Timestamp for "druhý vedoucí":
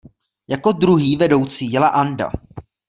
0.71-1.71